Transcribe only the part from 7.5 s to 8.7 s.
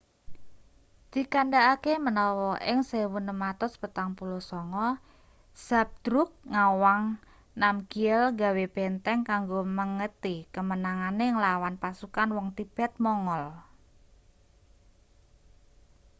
namgyel gawe